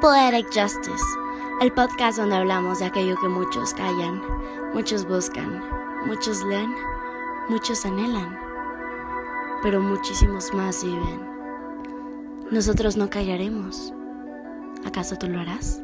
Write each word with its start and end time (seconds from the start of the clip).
Poetic 0.00 0.46
Justice, 0.46 1.04
el 1.60 1.72
podcast 1.72 2.16
donde 2.16 2.34
hablamos 2.34 2.78
de 2.78 2.86
aquello 2.86 3.16
que 3.20 3.28
muchos 3.28 3.74
callan, 3.74 4.22
muchos 4.72 5.06
buscan, 5.06 5.62
muchos 6.06 6.42
leen, 6.44 6.74
muchos 7.50 7.84
anhelan, 7.84 8.38
pero 9.62 9.78
muchísimos 9.78 10.54
más 10.54 10.82
viven. 10.82 11.20
Nosotros 12.50 12.96
no 12.96 13.10
callaremos. 13.10 13.92
¿Acaso 14.86 15.16
tú 15.16 15.28
lo 15.28 15.38
harás? 15.38 15.82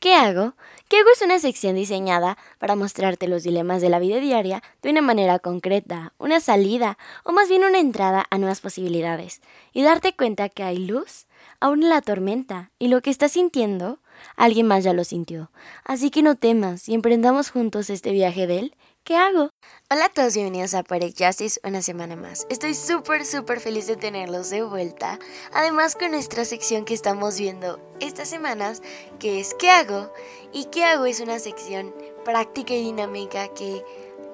¿Qué 0.00 0.14
hago? 0.14 0.54
¿Qué 0.88 0.98
hago 0.98 1.08
es 1.12 1.22
una 1.22 1.40
sección 1.40 1.74
diseñada 1.74 2.38
para 2.60 2.76
mostrarte 2.76 3.26
los 3.26 3.42
dilemas 3.42 3.82
de 3.82 3.88
la 3.88 3.98
vida 3.98 4.20
diaria 4.20 4.62
de 4.80 4.90
una 4.90 5.02
manera 5.02 5.40
concreta, 5.40 6.12
una 6.18 6.38
salida 6.38 6.98
o 7.24 7.32
más 7.32 7.48
bien 7.48 7.64
una 7.64 7.80
entrada 7.80 8.24
a 8.30 8.38
nuevas 8.38 8.60
posibilidades 8.60 9.40
y 9.72 9.82
darte 9.82 10.14
cuenta 10.14 10.50
que 10.50 10.62
hay 10.62 10.78
luz 10.78 11.26
aún 11.58 11.82
en 11.82 11.88
la 11.88 12.00
tormenta 12.00 12.70
y 12.78 12.86
lo 12.86 13.02
que 13.02 13.10
estás 13.10 13.32
sintiendo, 13.32 13.98
alguien 14.36 14.66
más 14.66 14.84
ya 14.84 14.92
lo 14.92 15.04
sintió. 15.04 15.50
Así 15.84 16.10
que 16.10 16.22
no 16.22 16.36
temas 16.36 16.88
y 16.88 16.94
emprendamos 16.94 17.50
juntos 17.50 17.90
este 17.90 18.12
viaje 18.12 18.46
de 18.46 18.58
él 18.58 18.76
¿Qué 19.08 19.16
hago? 19.16 19.48
Hola 19.90 20.04
a 20.04 20.08
todos, 20.10 20.34
bienvenidos 20.34 20.74
a 20.74 20.82
Poetic 20.82 21.14
Justice 21.18 21.58
una 21.64 21.80
semana 21.80 22.14
más. 22.14 22.46
Estoy 22.50 22.74
súper, 22.74 23.24
súper 23.24 23.58
feliz 23.58 23.86
de 23.86 23.96
tenerlos 23.96 24.50
de 24.50 24.62
vuelta. 24.62 25.18
Además 25.54 25.94
con 25.94 26.10
nuestra 26.10 26.44
sección 26.44 26.84
que 26.84 26.92
estamos 26.92 27.38
viendo 27.38 27.80
estas 28.00 28.28
semanas, 28.28 28.82
que 29.18 29.40
es 29.40 29.54
¿Qué 29.54 29.70
hago? 29.70 30.12
Y 30.52 30.66
¿Qué 30.66 30.84
hago? 30.84 31.06
es 31.06 31.20
una 31.20 31.38
sección 31.38 31.94
práctica 32.22 32.74
y 32.74 32.82
dinámica 32.82 33.48
que 33.54 33.82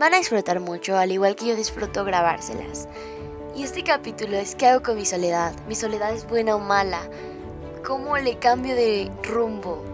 van 0.00 0.12
a 0.12 0.18
disfrutar 0.18 0.58
mucho, 0.58 0.96
al 0.96 1.12
igual 1.12 1.36
que 1.36 1.46
yo 1.46 1.54
disfruto 1.54 2.04
grabárselas. 2.04 2.88
Y 3.54 3.62
este 3.62 3.84
capítulo 3.84 4.36
es 4.36 4.56
¿Qué 4.56 4.66
hago 4.66 4.82
con 4.82 4.96
mi 4.96 5.06
soledad? 5.06 5.54
¿Mi 5.68 5.76
soledad 5.76 6.12
es 6.12 6.26
buena 6.26 6.56
o 6.56 6.58
mala? 6.58 7.08
¿Cómo 7.86 8.16
le 8.16 8.38
cambio 8.38 8.74
de 8.74 9.10
rumbo? 9.22 9.84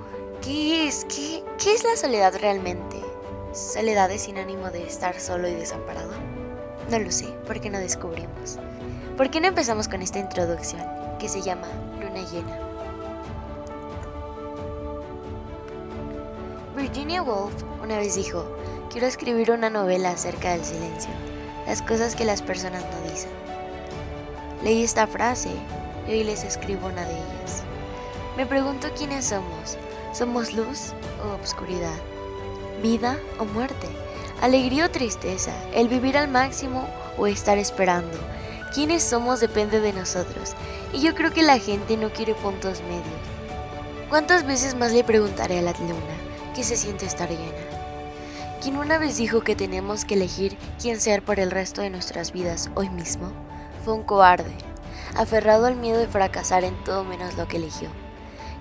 ¿Qué 0.40 0.86
es? 0.86 1.04
¿Qué, 1.06 1.42
qué 1.58 1.74
es 1.74 1.82
la 1.82 1.96
soledad 1.96 2.32
realmente? 2.40 3.00
¿Soledad 3.52 4.12
es 4.12 4.22
sinónimo 4.22 4.70
de 4.70 4.86
estar 4.86 5.19
solo 5.19 5.48
y 5.48 5.55
desamparado? 5.55 6.12
No 6.88 7.00
lo 7.00 7.10
sé, 7.10 7.27
¿por 7.48 7.60
qué 7.60 7.69
no 7.69 7.80
descubrimos? 7.80 8.60
¿Por 9.16 9.28
qué 9.28 9.41
no 9.41 9.48
empezamos 9.48 9.88
con 9.88 10.02
esta 10.02 10.20
introducción 10.20 10.80
que 11.19 11.28
se 11.28 11.42
llama 11.42 11.66
Luna 12.00 12.24
Llena? 12.30 12.60
Virginia 16.77 17.25
Woolf 17.25 17.60
una 17.82 17.98
vez 17.98 18.14
dijo, 18.14 18.56
quiero 18.88 19.08
escribir 19.08 19.50
una 19.50 19.69
novela 19.69 20.10
acerca 20.10 20.52
del 20.52 20.64
silencio, 20.64 21.10
las 21.66 21.82
cosas 21.82 22.14
que 22.14 22.25
las 22.25 22.41
personas 22.41 22.84
no 22.84 23.10
dicen. 23.10 23.32
Leí 24.62 24.84
esta 24.84 25.08
frase 25.08 25.50
y 26.06 26.12
hoy 26.12 26.22
les 26.22 26.44
escribo 26.44 26.86
una 26.86 27.04
de 27.04 27.14
ellas. 27.14 27.64
Me 28.41 28.46
pregunto 28.46 28.88
quiénes 28.96 29.27
somos. 29.27 29.77
¿Somos 30.14 30.55
luz 30.55 30.94
o 31.22 31.34
obscuridad? 31.34 31.98
vida 32.82 33.19
o 33.38 33.44
muerte, 33.44 33.86
alegría 34.41 34.86
o 34.86 34.91
tristeza, 34.91 35.52
el 35.74 35.88
vivir 35.88 36.16
al 36.16 36.28
máximo 36.28 36.88
o 37.19 37.27
estar 37.27 37.58
esperando. 37.58 38.16
Quiénes 38.72 39.02
somos 39.02 39.41
depende 39.41 39.80
de 39.80 39.92
nosotros, 39.92 40.55
y 40.94 41.02
yo 41.02 41.14
creo 41.14 41.34
que 41.34 41.42
la 41.42 41.58
gente 41.58 41.98
no 41.98 42.14
quiere 42.14 42.32
puntos 42.32 42.80
medios. 42.84 44.08
¿Cuántas 44.08 44.47
veces 44.47 44.75
más 44.75 44.94
le 44.94 45.04
preguntaré 45.04 45.58
a 45.58 45.62
la 45.62 45.72
luna 45.72 46.16
qué 46.54 46.64
se 46.64 46.78
siente 46.78 47.04
estar 47.04 47.28
llena? 47.28 47.42
Quien 48.62 48.78
una 48.78 48.97
vez 48.97 49.19
dijo 49.19 49.42
que 49.42 49.54
tenemos 49.54 50.06
que 50.06 50.14
elegir 50.14 50.56
quién 50.80 50.98
ser 50.98 51.22
por 51.22 51.41
el 51.41 51.50
resto 51.50 51.82
de 51.82 51.91
nuestras 51.91 52.32
vidas 52.32 52.70
hoy 52.75 52.88
mismo, 52.88 53.32
fue 53.84 53.92
un 53.92 54.02
cobarde, 54.02 54.54
aferrado 55.14 55.66
al 55.66 55.77
miedo 55.77 55.98
de 55.98 56.08
fracasar 56.08 56.64
en 56.64 56.82
todo 56.84 57.04
menos 57.04 57.36
lo 57.36 57.47
que 57.47 57.58
eligió. 57.58 57.91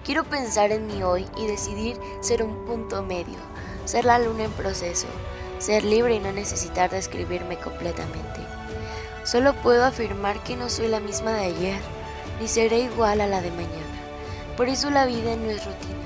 Quiero 0.04 0.24
pensar 0.24 0.72
en 0.72 0.88
mí 0.88 1.04
hoy 1.04 1.28
y 1.38 1.46
decidir 1.48 2.00
ser 2.22 2.44
un 2.44 2.66
punto 2.66 3.04
medio, 3.04 3.38
ser 3.86 4.06
la 4.06 4.18
luna 4.18 4.46
en 4.46 4.52
proceso, 4.52 5.08
ser 5.60 5.84
libre 5.84 6.16
y 6.16 6.20
no 6.20 6.32
necesitar 6.32 6.90
describirme 6.90 7.58
completamente. 7.58 8.40
Solo 9.24 9.54
puedo 9.62 9.84
afirmar 9.84 10.42
que 10.44 10.56
no 10.56 10.70
soy 10.70 10.88
la 10.88 11.00
misma 11.00 11.34
de 11.34 11.46
ayer, 11.46 11.82
ni 12.40 12.48
seré 12.48 12.80
igual 12.80 13.22
a 13.22 13.28
la 13.28 13.42
de 13.42 13.52
mañana. 13.52 14.00
Por 14.56 14.70
eso 14.70 14.90
la 14.90 15.06
vida 15.06 15.36
no 15.36 15.50
es 15.50 15.64
rutina. 15.66 16.00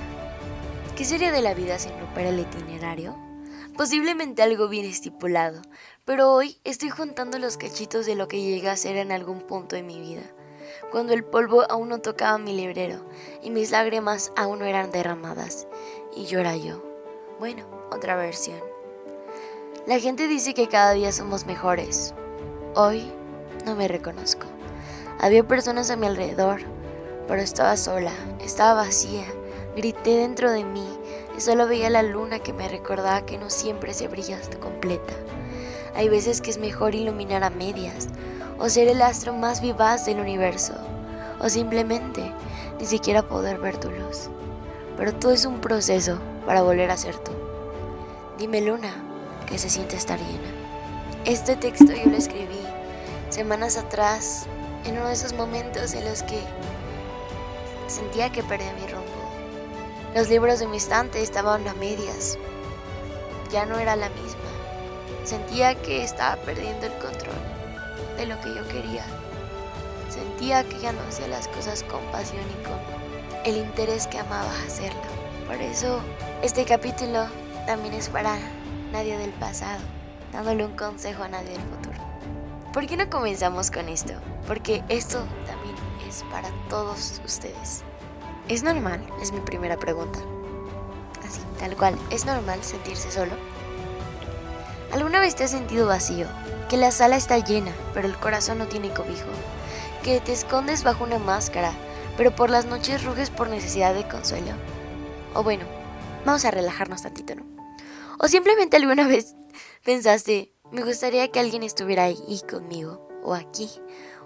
¿Qué 0.96 1.06
sería 1.06 1.32
de 1.32 1.42
la 1.42 1.54
vida 1.54 1.80
sin 1.80 1.98
romper 2.00 2.26
el 2.26 2.40
itinerario? 2.40 3.16
Posiblemente 3.78 4.44
algo 4.44 4.68
bien 4.70 4.86
estipulado, 4.86 5.62
pero 6.06 6.32
hoy 6.32 6.58
estoy 6.64 6.90
juntando 6.90 7.40
los 7.40 7.58
cachitos 7.58 8.06
de 8.06 8.16
lo 8.16 8.28
que 8.28 8.42
llegué 8.42 8.70
a 8.70 8.78
ser 8.78 8.98
en 8.98 9.12
algún 9.12 9.42
punto 9.42 9.76
de 9.76 9.84
mi 9.84 10.00
vida, 10.00 10.24
cuando 10.94 11.14
el 11.14 11.24
polvo 11.24 11.64
aún 11.72 11.90
no 11.90 12.02
tocaba 12.02 12.38
mi 12.38 12.56
librero 12.56 13.00
y 13.42 13.50
mis 13.50 13.72
lágrimas 13.72 14.32
aún 14.36 14.60
no 14.60 14.66
eran 14.66 14.92
derramadas, 14.92 15.66
y 16.16 16.32
era 16.36 16.56
yo. 16.56 16.84
Bueno, 17.40 17.66
otra 17.92 18.16
versión. 18.16 18.60
La 19.88 19.98
gente 19.98 20.28
dice 20.28 20.54
que 20.54 20.68
cada 20.68 20.94
día 20.94 21.12
somos 21.12 21.48
mejores. 21.48 22.14
Hoy 22.76 23.12
no 23.66 23.76
me 23.76 23.88
reconozco. 23.88 24.46
Había 25.20 25.48
personas 25.48 25.90
a 25.90 25.96
mi 25.96 26.06
alrededor, 26.06 26.62
pero 27.28 27.42
estaba 27.42 27.76
sola, 27.76 28.14
estaba 28.40 28.76
vacía. 28.76 29.26
Grité 29.76 30.18
dentro 30.18 30.52
de 30.52 30.64
mí 30.64 30.88
y 31.36 31.42
solo 31.42 31.66
veía 31.66 31.90
la 31.90 32.04
luna 32.04 32.38
que 32.38 32.54
me 32.54 32.70
recordaba 32.70 33.26
que 33.26 33.40
no 33.40 33.50
siempre 33.50 33.96
se 33.96 34.08
brilla 34.08 34.38
hasta 34.38 34.60
completa. 34.60 35.16
Hay 35.96 36.10
veces 36.10 36.42
que 36.42 36.50
es 36.50 36.58
mejor 36.58 36.96
iluminar 36.96 37.44
a 37.44 37.50
medias, 37.50 38.08
o 38.60 38.70
ser 38.70 38.88
el 38.88 39.02
astro 39.02 39.34
más 39.34 39.62
vivaz 39.62 40.06
del 40.06 40.20
universo, 40.20 40.74
o 41.40 41.50
simplemente 41.50 42.32
ni 42.80 42.86
siquiera 42.86 43.24
poder 43.24 43.60
ver 43.60 43.78
tu 43.78 43.92
luz. 43.92 44.30
Pero 44.98 45.14
todo 45.14 45.32
es 45.32 45.46
un 45.46 45.60
proceso 45.60 46.20
para 46.46 46.62
volver 46.62 46.92
a 46.92 46.98
ser 46.98 47.16
tú. 47.18 47.32
Dime 48.38 48.62
Luna, 48.62 48.94
que 49.46 49.58
se 49.58 49.70
siente 49.70 49.96
estar 49.96 50.20
llena. 50.20 50.52
Este 51.26 51.56
texto 51.56 51.92
yo 51.94 52.10
lo 52.10 52.18
escribí 52.18 52.60
semanas 53.30 53.78
atrás, 53.78 54.46
en 54.86 54.98
uno 54.98 55.08
de 55.08 55.14
esos 55.14 55.34
momentos 55.34 55.94
en 55.94 56.06
los 56.06 56.24
que 56.24 56.40
sentía 57.88 58.32
que 58.32 58.44
perdía 58.44 58.74
mi 58.74 58.88
rumbo. 58.88 59.08
Los 60.16 60.30
libros 60.30 60.60
de 60.60 60.68
mi 60.68 60.78
estante 60.78 61.22
estaban 61.22 61.68
a 61.68 61.74
medias. 61.74 62.38
Ya 63.52 63.66
no 63.66 63.80
era 63.80 63.96
la 63.96 64.10
misma. 64.10 64.43
Sentía 65.24 65.76
que 65.76 66.04
estaba 66.04 66.36
perdiendo 66.38 66.86
el 66.86 66.94
control 66.94 67.36
de 68.18 68.26
lo 68.26 68.40
que 68.42 68.54
yo 68.54 68.68
quería. 68.68 69.06
Sentía 70.10 70.64
que 70.64 70.80
ya 70.80 70.92
no 70.92 71.02
hacía 71.08 71.28
las 71.28 71.48
cosas 71.48 71.84
con 71.84 72.02
pasión 72.12 72.42
y 72.42 72.64
con 72.66 72.80
el 73.46 73.58
interés 73.58 74.08
que 74.08 74.20
amaba 74.20 74.52
hacerlo. 74.66 75.02
Por 75.48 75.56
eso 75.56 76.02
este 76.42 76.66
capítulo 76.66 77.26
también 77.66 77.94
es 77.94 78.10
para 78.10 78.38
nadie 78.92 79.18
del 79.18 79.32
pasado, 79.32 79.80
dándole 80.34 80.66
un 80.66 80.76
consejo 80.76 81.24
a 81.24 81.30
nadie 81.30 81.52
del 81.52 81.62
futuro. 81.62 81.98
¿Por 82.74 82.86
qué 82.86 82.98
no 82.98 83.10
comenzamos 83.10 83.72
con 83.72 83.88
esto? 83.88 84.14
Porque 84.46 84.84
esto 84.90 85.20
también 85.46 85.76
es 86.08 86.24
para 86.32 86.50
todos 86.70 87.22
ustedes. 87.24 87.84
¿Es 88.50 88.62
normal? 88.64 89.06
Es 89.22 89.32
mi 89.32 89.40
primera 89.40 89.78
pregunta. 89.78 90.20
Así, 91.26 91.40
tal 91.60 91.78
cual, 91.78 91.98
¿es 92.10 92.26
normal 92.26 92.62
sentirse 92.64 93.10
solo? 93.10 93.34
¿Alguna 94.94 95.20
vez 95.20 95.36
te 95.36 95.44
has 95.44 95.50
sentido 95.50 95.88
vacío? 95.88 96.28
Que 96.70 96.78
la 96.78 96.92
sala 96.92 97.16
está 97.16 97.40
llena, 97.40 97.72
pero 97.96 98.08
el 98.08 98.16
corazón 98.16 98.60
no 98.60 98.68
tiene 98.68 98.94
cobijo. 98.94 99.26
Que 100.04 100.22
te 100.22 100.34
escondes 100.34 100.84
bajo 100.84 101.04
una 101.04 101.18
máscara, 101.18 101.74
pero 102.16 102.36
por 102.36 102.52
las 102.52 102.68
noches 102.68 103.04
ruges 103.04 103.32
por 103.32 103.50
necesidad 103.50 103.96
de 103.96 104.08
consuelo. 104.08 104.52
O 105.34 105.42
bueno, 105.42 105.66
vamos 106.28 106.46
a 106.46 106.52
relajarnos 106.52 107.02
tantito, 107.02 107.34
¿no? 107.34 107.44
O 108.20 108.28
simplemente 108.28 108.78
alguna 108.78 109.08
vez 109.08 109.34
pensaste, 109.84 110.54
me 110.72 110.84
gustaría 110.84 111.28
que 111.32 111.40
alguien 111.40 111.64
estuviera 111.64 112.04
ahí 112.04 112.44
conmigo, 112.48 113.10
o 113.24 113.34
aquí, 113.34 113.72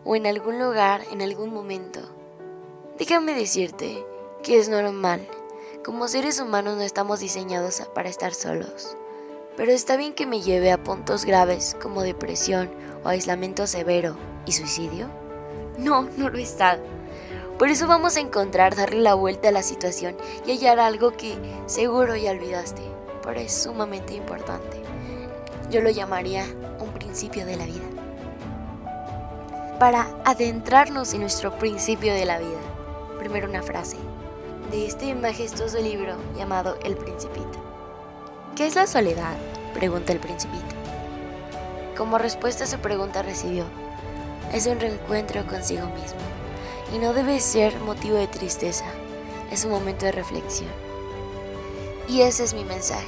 o 0.03 0.17
en 0.17 0.27
algún 0.27 0.59
lugar, 0.59 1.01
en 1.13 1.21
algún 1.21 1.53
momento. 1.53 2.01
Déjame 2.99 3.33
decirte 3.35 4.05
que 4.43 4.59
es 4.59 4.67
normal. 4.67 5.25
Como 5.85 6.09
seres 6.09 6.41
humanos 6.41 6.75
no 6.75 6.83
estamos 6.83 7.21
diseñados 7.21 7.81
para 7.95 8.09
estar 8.09 8.33
solos. 8.33 8.97
Pero 9.57 9.71
está 9.71 9.97
bien 9.97 10.13
que 10.13 10.27
me 10.27 10.41
lleve 10.41 10.71
a 10.71 10.83
puntos 10.83 11.25
graves 11.25 11.75
como 11.81 12.03
depresión 12.03 12.69
o 13.03 13.09
aislamiento 13.09 13.65
severo 13.65 14.15
y 14.45 14.51
suicidio. 14.51 15.09
No, 15.79 16.07
no 16.15 16.29
lo 16.29 16.37
está. 16.37 16.77
Por 17.57 17.69
eso 17.69 17.87
vamos 17.87 18.15
a 18.15 18.19
encontrar 18.19 18.75
darle 18.75 19.01
la 19.01 19.15
vuelta 19.15 19.49
a 19.49 19.51
la 19.51 19.63
situación 19.63 20.15
y 20.45 20.51
hallar 20.51 20.79
algo 20.79 21.11
que 21.13 21.35
seguro 21.65 22.15
ya 22.15 22.31
olvidaste, 22.31 22.83
pero 23.23 23.39
es 23.39 23.51
sumamente 23.51 24.13
importante. 24.13 24.79
Yo 25.71 25.81
lo 25.81 25.89
llamaría 25.89 26.45
un 26.79 26.91
principio 26.91 27.43
de 27.47 27.55
la 27.55 27.65
vida. 27.65 27.85
Para 29.79 30.07
adentrarnos 30.23 31.15
en 31.15 31.21
nuestro 31.21 31.57
principio 31.57 32.13
de 32.13 32.25
la 32.25 32.37
vida, 32.37 32.59
primero 33.17 33.49
una 33.49 33.63
frase 33.63 33.97
de 34.69 34.85
este 34.85 35.15
majestuoso 35.15 35.79
libro 35.79 36.15
llamado 36.35 36.77
El 36.83 36.95
Principito. 36.95 37.66
¿Qué 38.57 38.65
es 38.65 38.73
la 38.73 38.87
soledad? 38.87 39.37
pregunta 39.75 40.13
el 40.13 40.19
Principito. 40.19 40.65
Como 41.95 42.17
respuesta 42.17 42.63
a 42.63 42.67
su 42.67 42.79
pregunta 42.79 43.21
recibió, 43.21 43.65
es 44.51 44.65
un 44.65 44.79
reencuentro 44.79 45.45
consigo 45.45 45.85
mismo 45.89 46.17
y 46.91 46.97
no 46.97 47.13
debe 47.13 47.39
ser 47.39 47.79
motivo 47.81 48.17
de 48.17 48.25
tristeza. 48.25 48.85
es 49.51 49.63
un 49.63 49.69
momento 49.69 50.07
de 50.07 50.11
reflexión. 50.11 50.71
Y 52.07 52.21
ese 52.21 52.45
es 52.45 52.55
mi 52.55 52.63
mensaje. 52.63 53.05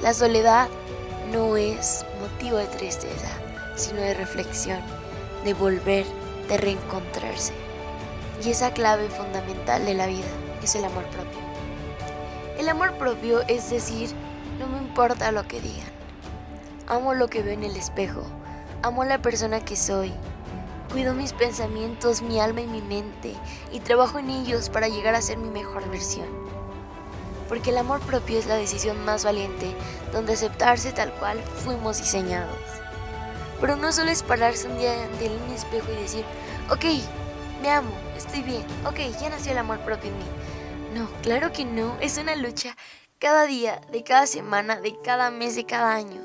La 0.00 0.14
soledad 0.14 0.68
no 1.30 1.58
es 1.58 2.06
motivo 2.18 2.56
de 2.56 2.66
tristeza, 2.66 3.28
sino 3.76 4.00
de 4.00 4.14
reflexión, 4.14 4.80
de 5.44 5.52
volver, 5.52 6.06
de 6.48 6.56
reencontrarse. 6.56 7.52
Y 8.42 8.48
esa 8.48 8.72
clave 8.72 9.10
fundamental 9.10 9.84
de 9.84 9.92
la 9.92 10.06
vida 10.06 10.30
es 10.62 10.74
el 10.74 10.86
amor 10.86 11.04
propio. 11.08 11.38
El 12.58 12.66
amor 12.70 12.94
propio 12.94 13.42
es 13.46 13.68
decir, 13.68 14.08
no 14.60 14.66
me 14.66 14.76
importa 14.76 15.32
lo 15.32 15.48
que 15.48 15.58
digan. 15.58 15.88
Amo 16.86 17.14
lo 17.14 17.28
que 17.28 17.42
veo 17.42 17.54
en 17.54 17.64
el 17.64 17.76
espejo. 17.76 18.22
Amo 18.82 19.04
la 19.04 19.22
persona 19.22 19.64
que 19.64 19.74
soy. 19.74 20.12
Cuido 20.92 21.14
mis 21.14 21.32
pensamientos, 21.32 22.20
mi 22.20 22.40
alma 22.40 22.60
y 22.60 22.66
mi 22.66 22.82
mente 22.82 23.34
y 23.72 23.80
trabajo 23.80 24.18
en 24.18 24.28
ellos 24.28 24.68
para 24.68 24.88
llegar 24.88 25.14
a 25.14 25.22
ser 25.22 25.38
mi 25.38 25.48
mejor 25.48 25.88
versión. 25.88 26.28
Porque 27.48 27.70
el 27.70 27.78
amor 27.78 28.00
propio 28.00 28.38
es 28.38 28.46
la 28.46 28.56
decisión 28.56 29.02
más 29.02 29.24
valiente 29.24 29.74
donde 30.12 30.34
aceptarse 30.34 30.92
tal 30.92 31.10
cual 31.14 31.40
fuimos 31.64 31.96
diseñados. 31.96 32.58
Pero 33.62 33.76
no 33.76 33.92
solo 33.92 34.10
es 34.10 34.22
pararse 34.22 34.68
un 34.68 34.76
día 34.76 34.92
ante 35.04 35.30
un 35.30 35.54
espejo 35.54 35.90
y 35.90 36.02
decir, 36.02 36.24
ok, 36.68 36.84
me 37.62 37.70
amo, 37.70 37.92
estoy 38.14 38.42
bien, 38.42 38.64
ok, 38.86 38.98
ya 39.20 39.30
nació 39.30 39.52
el 39.52 39.58
amor 39.58 39.80
propio 39.80 40.10
en 40.10 40.18
mí. 40.18 40.24
No, 40.94 41.08
claro 41.22 41.50
que 41.50 41.64
no, 41.64 41.96
es 42.00 42.18
una 42.18 42.36
lucha 42.36 42.76
cada 43.20 43.44
día, 43.44 43.82
de 43.92 44.02
cada 44.02 44.26
semana, 44.26 44.80
de 44.80 44.98
cada 44.98 45.30
mes, 45.30 45.54
de 45.54 45.66
cada 45.66 45.94
año. 45.94 46.22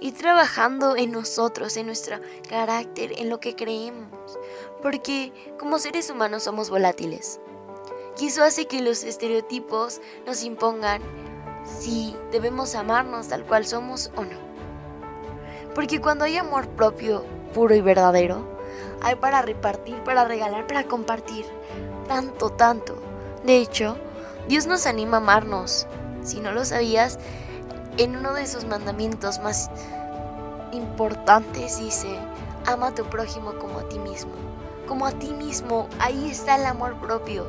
Y 0.00 0.12
trabajando 0.12 0.96
en 0.96 1.12
nosotros, 1.12 1.76
en 1.76 1.86
nuestro 1.86 2.16
carácter, 2.48 3.12
en 3.18 3.28
lo 3.28 3.38
que 3.38 3.54
creemos. 3.54 4.38
Porque 4.80 5.30
como 5.58 5.78
seres 5.78 6.08
humanos 6.08 6.44
somos 6.44 6.70
volátiles. 6.70 7.38
Y 8.18 8.28
eso 8.28 8.42
hace 8.42 8.66
que 8.66 8.80
los 8.80 9.04
estereotipos 9.04 10.00
nos 10.26 10.42
impongan 10.42 11.02
si 11.64 12.16
debemos 12.30 12.74
amarnos 12.74 13.28
tal 13.28 13.44
cual 13.44 13.66
somos 13.66 14.10
o 14.16 14.22
no. 14.24 14.38
Porque 15.74 16.00
cuando 16.00 16.24
hay 16.24 16.38
amor 16.38 16.66
propio, 16.70 17.24
puro 17.52 17.74
y 17.74 17.82
verdadero, 17.82 18.48
hay 19.02 19.16
para 19.16 19.42
repartir, 19.42 20.02
para 20.02 20.24
regalar, 20.24 20.66
para 20.66 20.84
compartir. 20.84 21.44
Tanto, 22.08 22.50
tanto. 22.50 22.96
De 23.44 23.58
hecho, 23.58 23.98
Dios 24.48 24.66
nos 24.66 24.86
anima 24.86 25.18
a 25.18 25.20
amarnos. 25.20 25.86
Si 26.22 26.40
no 26.40 26.52
lo 26.52 26.64
sabías, 26.64 27.18
en 27.98 28.16
uno 28.16 28.32
de 28.32 28.46
sus 28.46 28.64
mandamientos 28.64 29.40
más 29.40 29.70
importantes 30.72 31.78
dice, 31.78 32.08
ama 32.66 32.88
a 32.88 32.94
tu 32.94 33.04
prójimo 33.04 33.54
como 33.54 33.80
a 33.80 33.88
ti 33.88 33.98
mismo. 33.98 34.32
Como 34.86 35.06
a 35.06 35.12
ti 35.12 35.32
mismo, 35.32 35.88
ahí 35.98 36.30
está 36.30 36.56
el 36.56 36.66
amor 36.66 36.96
propio. 37.00 37.46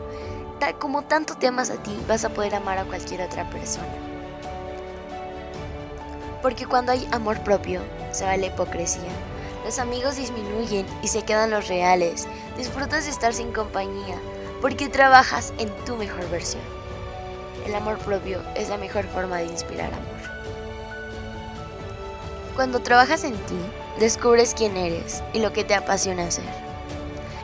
Como 0.79 1.01
tanto 1.01 1.35
te 1.35 1.47
amas 1.47 1.69
a 1.69 1.75
ti, 1.75 1.97
vas 2.07 2.23
a 2.23 2.29
poder 2.29 2.55
amar 2.55 2.77
a 2.77 2.85
cualquier 2.85 3.21
otra 3.21 3.49
persona. 3.49 3.87
Porque 6.41 6.65
cuando 6.65 6.93
hay 6.93 7.07
amor 7.11 7.39
propio, 7.41 7.81
se 8.11 8.25
va 8.25 8.37
la 8.37 8.45
hipocresía. 8.45 9.11
Los 9.65 9.79
amigos 9.79 10.15
disminuyen 10.15 10.85
y 11.01 11.07
se 11.07 11.23
quedan 11.23 11.51
los 11.51 11.67
reales. 11.67 12.27
Disfrutas 12.57 13.05
de 13.05 13.11
estar 13.11 13.33
sin 13.33 13.51
compañía 13.51 14.17
porque 14.61 14.87
trabajas 14.87 15.53
en 15.57 15.69
tu 15.85 15.95
mejor 15.95 16.29
versión. 16.29 16.72
El 17.65 17.75
amor 17.75 17.97
propio 17.99 18.41
es 18.55 18.69
la 18.69 18.77
mejor 18.77 19.05
forma 19.05 19.37
de 19.37 19.45
inspirar 19.45 19.93
amor. 19.93 20.33
Cuando 22.55 22.79
trabajas 22.79 23.23
en 23.23 23.33
ti, 23.33 23.57
descubres 23.99 24.53
quién 24.55 24.77
eres 24.77 25.23
y 25.33 25.39
lo 25.39 25.53
que 25.53 25.63
te 25.63 25.75
apasiona 25.75 26.27
hacer. 26.27 26.43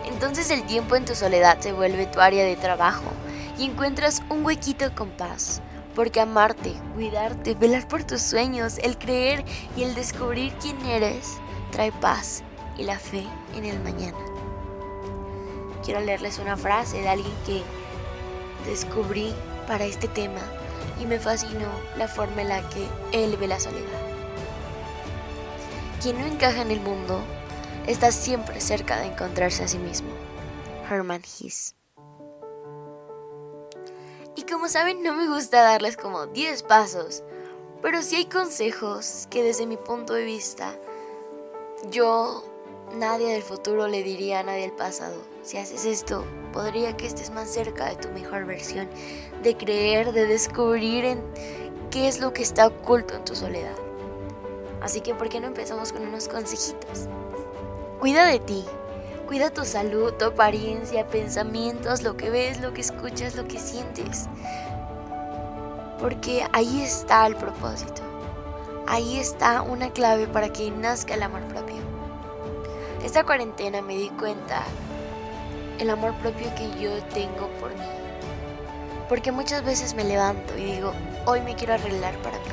Entonces 0.06 0.51
el 0.51 0.63
tiempo 0.66 0.95
en 0.95 1.06
tu 1.06 1.16
soledad 1.16 1.60
se 1.60 1.74
vuelve 1.74 2.06
tu 2.06 2.19
área 2.19 2.44
de 2.44 2.56
trabajo 2.56 3.12
y 3.57 3.66
encuentras 3.66 4.21
un 4.30 4.45
huequito 4.45 4.94
con 4.95 5.10
paz. 5.10 5.62
Porque 5.95 6.21
amarte, 6.21 6.74
cuidarte, 6.94 7.56
velar 7.56 7.88
por 7.88 8.04
tus 8.04 8.21
sueños, 8.21 8.77
el 8.80 8.98
creer 8.98 9.44
y 9.75 9.83
el 9.83 9.95
descubrir 9.95 10.54
quién 10.62 10.80
eres 10.86 11.33
trae 11.71 11.92
paz 11.92 12.44
y 12.77 12.83
la 12.83 13.00
fe 13.00 13.25
en 13.56 13.66
el 13.66 13.80
mañana 13.80 14.18
quiero 15.89 16.06
leerles 16.06 16.38
una 16.38 16.56
frase 16.56 17.01
de 17.01 17.10
alguien 17.10 17.33
que 17.48 17.63
descubrí 18.69 19.33
para 19.69 19.86
este 19.86 20.10
tema 20.10 20.42
y 21.00 21.06
me 21.06 21.19
fascinó 21.19 21.69
la 21.95 22.10
forma 22.10 22.42
en 22.42 22.50
la 22.50 22.69
que 22.69 22.86
él 23.13 23.38
ve 23.38 23.48
la 23.48 23.60
soledad. 23.60 24.01
Quien 26.01 26.19
no 26.19 26.25
encaja 26.25 26.62
en 26.62 26.71
el 26.71 26.81
mundo 26.81 27.21
está 27.88 28.12
siempre 28.12 28.60
cerca 28.60 29.00
de 29.00 29.06
encontrarse 29.06 29.63
a 29.63 29.68
sí 29.69 29.77
mismo. 29.77 30.10
Herman 30.89 31.21
Hesse. 31.21 31.75
Y 34.36 34.44
como 34.44 34.68
saben, 34.68 35.04
no 35.04 35.13
me 35.13 35.27
gusta 35.27 35.62
darles 35.62 35.95
como 35.95 36.25
10 36.25 36.63
pasos, 36.63 37.24
pero 37.81 38.01
sí 38.01 38.18
hay 38.18 38.25
consejos 38.25 39.27
que 39.30 39.44
desde 39.44 39.66
mi 39.66 39.77
punto 39.77 40.13
de 40.13 40.25
vista 40.25 40.75
yo 41.89 42.44
Nadie 42.94 43.33
del 43.33 43.44
futuro 43.44 43.88
le 43.88 44.01
diría 44.01 44.39
a 44.39 44.44
nadie 44.44 44.62
del 44.62 44.71
pasado, 44.71 45.16
si 45.44 45.57
haces 45.57 45.86
esto, 45.86 46.25
podría 46.53 46.95
que 46.95 47.07
estés 47.07 47.31
más 47.31 47.50
cerca 47.50 47.86
de 47.89 47.95
tu 47.95 48.09
mejor 48.09 48.45
versión, 48.45 48.88
de 49.41 49.56
creer, 49.56 50.12
de 50.12 50.27
descubrir 50.27 51.06
en 51.06 51.21
qué 51.91 52.07
es 52.07 52.19
lo 52.19 52.33
que 52.33 52.44
está 52.44 52.68
oculto 52.68 53.15
en 53.15 53.25
tu 53.25 53.36
soledad. 53.36 53.75
Así 54.81 55.01
que, 55.01 55.15
¿por 55.15 55.30
qué 55.30 55.39
no 55.39 55.47
empezamos 55.47 55.91
con 55.91 56.07
unos 56.07 56.27
consejitos? 56.27 57.07
Cuida 58.00 58.25
de 58.25 58.39
ti, 58.39 58.65
cuida 59.27 59.50
tu 59.50 59.65
salud, 59.65 60.13
tu 60.13 60.25
apariencia, 60.25 61.07
pensamientos, 61.07 62.01
lo 62.01 62.15
que 62.15 62.30
ves, 62.30 62.62
lo 62.62 62.74
que 62.74 62.81
escuchas, 62.81 63.35
lo 63.35 63.47
que 63.47 63.59
sientes. 63.59 64.27
Porque 66.00 66.45
ahí 66.53 66.81
está 66.81 67.25
el 67.27 67.35
propósito. 67.35 68.01
Ahí 68.88 69.18
está 69.18 69.62
una 69.62 69.92
clave 69.92 70.27
para 70.27 70.51
que 70.51 70.71
nazca 70.71 71.13
el 71.13 71.24
amor 71.24 71.44
propio. 71.44 71.75
Esta 73.03 73.24
cuarentena 73.24 73.81
me 73.81 73.95
di 73.95 74.09
cuenta 74.09 74.63
el 75.79 75.89
amor 75.89 76.13
propio 76.15 76.53
que 76.55 76.69
yo 76.79 77.01
tengo 77.13 77.47
por 77.59 77.71
mí. 77.73 77.85
Porque 79.07 79.31
muchas 79.31 79.63
veces 79.63 79.95
me 79.95 80.03
levanto 80.03 80.55
y 80.57 80.65
digo, 80.65 80.93
hoy 81.25 81.41
me 81.41 81.55
quiero 81.55 81.73
arreglar 81.73 82.15
para 82.17 82.37
mí. 82.37 82.45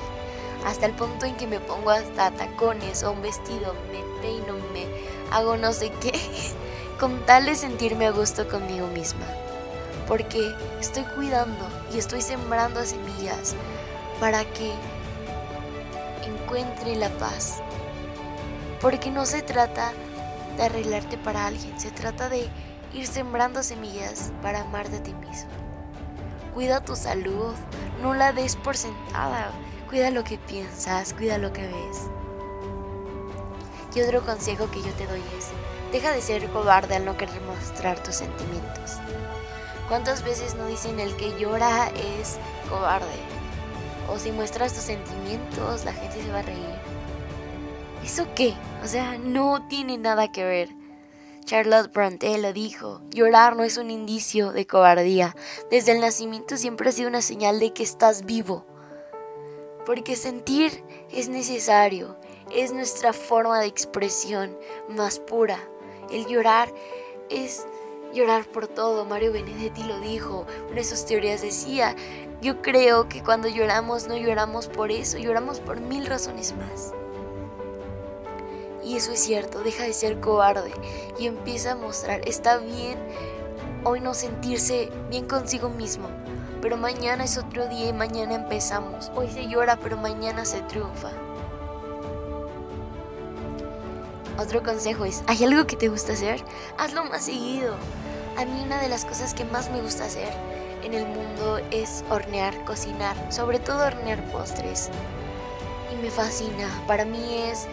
Hasta 0.65 0.87
el 0.87 0.93
punto 0.93 1.27
en 1.27 1.37
que 1.37 1.47
me 1.47 1.61
pongo 1.61 1.91
hasta 1.91 2.31
tacones 2.31 3.03
o 3.03 3.13
un 3.13 3.23
vestido, 3.23 3.75
me 3.93 4.03
peino, 4.23 4.55
me 4.73 4.87
hago 5.31 5.57
no 5.57 5.73
sé 5.73 5.91
qué, 6.01 6.13
con 7.01 7.25
tal 7.27 7.47
de 7.47 7.57
sentirme 7.57 8.07
a 8.07 8.11
gusto 8.13 8.49
conmigo 8.49 8.87
misma. 8.89 9.27
Porque 10.09 10.55
estoy 10.81 11.03
cuidando 11.15 11.69
y 11.93 11.99
estoy 11.99 12.23
sembrando 12.23 12.85
semillas 12.85 13.55
para 14.21 14.45
que 14.45 14.73
encuentre 16.25 16.95
la 16.95 17.11
paz. 17.11 17.61
Porque 18.81 19.11
no 19.11 19.27
se 19.27 19.43
trata 19.43 19.93
de 20.57 20.63
arreglarte 20.63 21.19
para 21.19 21.47
alguien, 21.47 21.79
se 21.79 21.91
trata 21.91 22.29
de 22.29 22.49
ir 22.93 23.07
sembrando 23.07 23.63
semillas 23.63 24.33
para 24.43 24.63
amar 24.63 24.89
de 24.91 25.01
ti 25.01 25.15
mismo. 25.15 25.51
Cuida 26.55 26.81
tu 26.81 26.97
salud, 26.97 27.55
no 28.03 28.15
la 28.15 28.33
des 28.33 28.57
por 28.57 28.77
sentada, 28.77 29.51
cuida 29.89 30.11
lo 30.11 30.25
que 30.25 30.39
piensas, 30.39 31.13
cuida 31.13 31.39
lo 31.39 31.53
que 31.53 31.63
ves. 31.63 32.03
Y 33.95 34.03
otro 34.03 34.25
consejo 34.25 34.71
que 34.71 34.83
yo 34.83 34.93
te 34.93 35.07
doy 35.07 35.23
es, 35.39 35.49
deja 35.91 36.13
de 36.13 36.21
ser 36.21 36.51
cobarde 36.51 36.97
al 36.97 37.07
no 37.07 37.17
querer 37.17 37.41
mostrar 37.43 38.03
tus 38.03 38.17
sentimientos. 38.17 38.99
¿Cuántas 39.89 40.23
veces 40.23 40.55
no 40.55 40.67
dicen 40.67 41.01
el 41.01 41.17
que 41.17 41.39
llora 41.39 41.89
es 41.89 42.39
cobarde? 42.69 43.07
O 44.11 44.19
si 44.19 44.33
muestras 44.33 44.75
tus 44.75 44.83
sentimientos, 44.83 45.85
la 45.85 45.93
gente 45.93 46.23
se 46.23 46.31
va 46.31 46.41
a 46.41 46.43
reír. 46.43 46.77
¿Eso 48.05 48.27
qué? 48.35 48.55
O 48.85 48.87
sea, 48.87 49.17
no 49.17 49.67
tiene 49.69 49.97
nada 49.97 50.29
que 50.29 50.45
ver. 50.45 50.76
Charlotte 51.47 51.93
Bronte 51.93 52.37
lo 52.39 52.53
dijo, 52.53 53.01
llorar 53.11 53.55
no 53.55 53.63
es 53.63 53.77
un 53.77 53.89
indicio 53.93 54.51
de 54.51 54.67
cobardía. 54.67 55.37
Desde 55.71 55.93
el 55.93 56.01
nacimiento 56.01 56.57
siempre 56.57 56.89
ha 56.89 56.93
sido 56.93 57.09
una 57.09 57.23
señal 57.23 57.61
de 57.61 57.73
que 57.73 57.85
estás 57.85 58.27
vivo. 58.27 58.67
Porque 59.87 60.17
sentir 60.17 60.83
es 61.09 61.29
necesario, 61.29 62.19
es 62.51 62.73
nuestra 62.73 63.13
forma 63.13 63.61
de 63.61 63.67
expresión 63.67 64.59
más 64.89 65.21
pura. 65.21 65.61
El 66.11 66.27
llorar 66.27 66.69
es 67.31 67.65
llorar 68.13 68.47
por 68.47 68.67
todo. 68.67 69.05
Mario 69.05 69.33
Benedetti 69.33 69.85
lo 69.85 70.01
dijo, 70.01 70.47
una 70.67 70.77
de 70.77 70.85
sus 70.85 71.07
teorías 71.07 71.43
decía, 71.43 71.95
yo 72.43 72.61
creo 72.61 73.09
que 73.09 73.23
cuando 73.23 73.47
lloramos 73.47 74.09
no 74.09 74.17
lloramos 74.17 74.67
por 74.67 74.91
eso, 74.91 75.17
lloramos 75.17 75.61
por 75.61 75.81
mil 75.81 76.07
razones 76.07 76.57
más. 76.57 76.93
Y 78.87 78.95
eso 78.95 79.11
es 79.11 79.19
cierto, 79.19 79.65
deja 79.65 79.83
de 79.83 79.93
ser 79.93 80.21
cobarde 80.21 80.71
y 81.19 81.27
empieza 81.27 81.73
a 81.73 81.75
mostrar, 81.75 82.21
está 82.25 82.59
bien 82.59 82.97
hoy 83.83 83.99
no 83.99 84.15
sentirse 84.15 84.93
bien 85.11 85.27
consigo 85.27 85.69
mismo, 85.69 86.09
pero 86.63 86.77
mañana 86.77 87.25
es 87.25 87.37
otro 87.37 87.67
día 87.67 87.89
y 87.89 87.93
mañana 87.93 88.37
empezamos. 88.37 89.11
Hoy 89.17 89.29
se 89.29 89.49
llora, 89.49 89.77
pero 89.77 89.97
mañana 89.97 90.45
se 90.45 90.61
triunfa. 90.63 91.11
Otro 94.39 94.63
consejo 94.63 95.05
es, 95.05 95.25
¿hay 95.27 95.43
algo 95.43 95.67
que 95.67 95.75
te 95.75 95.89
gusta 95.89 96.13
hacer? 96.13 96.45
Hazlo 96.79 97.05
más 97.07 97.25
seguido. 97.25 97.75
A 98.39 98.45
mí 98.45 98.63
una 98.65 98.81
de 98.81 98.89
las 98.89 99.05
cosas 99.05 99.35
que 99.35 99.45
más 99.45 99.69
me 99.69 99.83
gusta 99.83 100.05
hacer 100.05 100.33
en 100.85 100.95
el 100.95 101.07
mundo 101.07 101.59
es 101.73 102.05
hornear, 102.09 102.65
cocinar, 102.65 103.17
sobre 103.33 103.59
todo 103.59 103.85
hornear 103.85 104.23
postres. 104.31 104.91
Y 105.93 106.01
me 106.01 106.11
fascina, 106.11 106.69
para 106.87 107.05
mí 107.05 107.43
es 107.51 107.67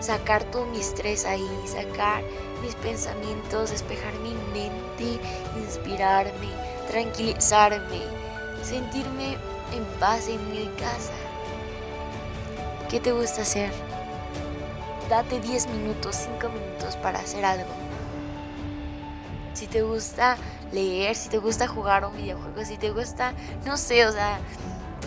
sacar 0.00 0.44
todo 0.44 0.66
mi 0.66 0.80
estrés 0.80 1.24
ahí, 1.24 1.48
sacar 1.66 2.22
mis 2.62 2.74
pensamientos, 2.76 3.70
despejar 3.70 4.14
mi 4.20 4.34
mente, 4.52 5.20
inspirarme, 5.56 6.48
tranquilizarme, 6.88 8.00
sentirme 8.62 9.36
en 9.74 9.84
paz 10.00 10.28
en 10.28 10.50
mi 10.50 10.66
casa. 10.76 11.12
¿Qué 12.88 13.00
te 13.00 13.12
gusta 13.12 13.42
hacer? 13.42 13.70
Date 15.08 15.40
10 15.40 15.68
minutos, 15.68 16.16
5 16.16 16.48
minutos 16.48 16.96
para 16.96 17.18
hacer 17.20 17.44
algo. 17.44 17.70
Si 19.54 19.66
te 19.66 19.82
gusta 19.82 20.36
leer, 20.72 21.16
si 21.16 21.28
te 21.28 21.38
gusta 21.38 21.66
jugar 21.66 22.04
un 22.04 22.16
videojuego, 22.16 22.64
si 22.64 22.76
te 22.76 22.90
gusta, 22.90 23.32
no 23.64 23.76
sé, 23.76 24.06
o 24.06 24.12
sea, 24.12 24.38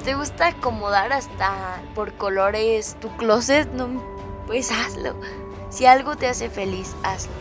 te 0.03 0.15
gusta 0.15 0.47
acomodar 0.47 1.13
hasta 1.13 1.81
por 1.95 2.13
colores 2.13 2.97
tu 2.99 3.15
closet, 3.17 3.71
no, 3.71 3.87
pues 4.51 4.69
hazlo. 4.69 5.15
Si 5.69 5.85
algo 5.85 6.17
te 6.17 6.27
hace 6.27 6.49
feliz, 6.49 6.93
hazlo. 7.03 7.31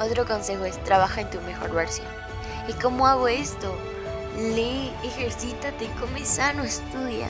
Otro 0.00 0.26
consejo 0.26 0.64
es 0.64 0.82
trabaja 0.82 1.20
en 1.20 1.30
tu 1.30 1.40
mejor 1.42 1.72
versión. 1.72 2.08
¿Y 2.66 2.72
cómo 2.72 3.06
hago 3.06 3.28
esto? 3.28 3.72
Lee, 4.36 4.92
ejercítate, 5.04 5.88
come 6.00 6.24
sano, 6.24 6.64
estudia. 6.64 7.28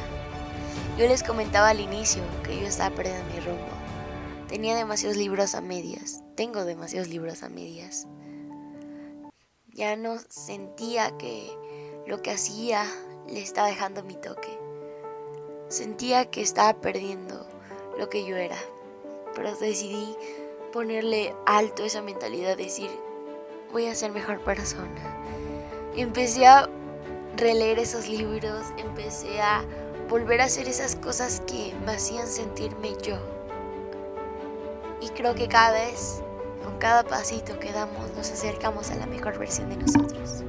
Yo 0.97 1.07
les 1.07 1.23
comentaba 1.23 1.69
al 1.69 1.81
inicio 1.81 2.23
que 2.43 2.59
yo 2.59 2.67
estaba 2.67 2.97
perdiendo 2.97 3.23
mi 3.35 3.41
rumbo. 3.41 3.69
Tenía 4.49 4.75
demasiados 4.75 5.19
libros 5.19 5.55
a 5.55 5.61
medias. 5.61 6.23
Tengo 6.35 6.65
demasiados 6.65 7.09
libros 7.09 7.43
a 7.43 7.51
medias. 7.51 8.07
Ya 9.75 9.95
no 9.97 10.17
sentía 10.31 11.19
que 11.19 11.55
lo 12.07 12.23
que 12.23 12.31
hacía 12.31 12.87
le 13.29 13.43
estaba 13.43 13.69
dejando 13.69 14.03
mi 14.03 14.15
toque. 14.15 14.62
Sentía 15.73 16.27
que 16.27 16.43
estaba 16.43 16.75
perdiendo 16.75 17.47
lo 17.99 18.11
que 18.11 18.27
yo 18.27 18.37
era. 18.37 18.59
Pero 19.35 19.57
decidí 19.57 20.15
ponerle 20.71 21.35
alto 21.47 21.83
esa 21.83 22.03
mentalidad, 22.03 22.59
decir, 22.59 22.91
voy 23.73 23.87
a 23.87 23.95
ser 23.95 24.13
mejor 24.13 24.45
persona. 24.45 25.01
empecé 25.97 26.47
a 26.47 26.69
releer 27.39 27.79
esos 27.79 28.07
libros, 28.07 28.67
empecé 28.77 29.41
a 29.41 29.65
volver 30.11 30.43
a 30.43 30.45
hacer 30.45 30.69
esas 30.69 30.95
cosas 30.95 31.41
que 31.47 31.73
me 31.87 31.93
hacían 31.93 32.27
sentirme 32.27 32.93
yo. 33.03 33.17
Y 35.01 35.09
creo 35.09 35.35
que 35.35 35.49
cada 35.49 35.73
vez, 35.73 36.21
con 36.63 36.77
cada 36.77 37.03
pasito 37.03 37.59
que 37.59 37.73
damos, 37.73 38.11
nos 38.15 38.31
acercamos 38.31 38.91
a 38.91 38.97
la 38.97 39.07
mejor 39.07 39.39
versión 39.39 39.71
de 39.71 39.77
nosotros. 39.79 40.43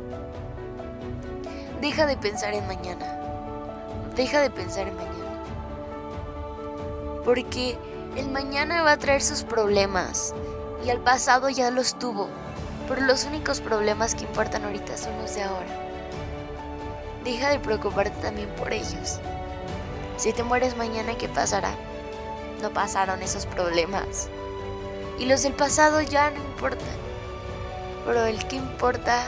Deja 1.79 2.05
de 2.07 2.17
pensar 2.17 2.53
en 2.53 2.67
mañana. 2.67 3.22
Deja 4.15 4.41
de 4.41 4.49
pensar 4.49 4.87
en 4.87 4.95
mañana. 4.95 5.43
Porque 7.25 7.77
el 8.15 8.29
mañana 8.29 8.83
va 8.83 8.91
a 8.91 8.97
traer 8.97 9.21
sus 9.21 9.43
problemas 9.43 10.35
y 10.85 10.89
el 10.89 10.99
pasado 10.99 11.49
ya 11.49 11.71
los 11.71 11.97
tuvo, 11.97 12.29
pero 12.87 13.01
los 13.01 13.25
únicos 13.25 13.61
problemas 13.61 14.13
que 14.13 14.25
importan 14.25 14.65
ahorita 14.65 14.97
son 14.97 15.17
los 15.17 15.33
de 15.33 15.43
ahora. 15.43 15.83
Deja 17.23 17.49
de 17.49 17.59
preocuparte 17.59 18.21
también 18.21 18.49
por 18.55 18.73
ellos. 18.73 19.19
Si 20.17 20.33
te 20.33 20.43
mueres 20.43 20.77
mañana, 20.77 21.17
¿qué 21.17 21.27
pasará? 21.27 21.73
No 22.61 22.71
pasaron 22.71 23.21
esos 23.23 23.45
problemas. 23.45 24.29
Y 25.17 25.25
los 25.25 25.41
del 25.43 25.53
pasado 25.53 26.01
ya 26.01 26.29
no 26.29 26.37
importan. 26.37 26.87
Pero 28.05 28.25
el 28.25 28.45
que 28.47 28.57
importa 28.57 29.23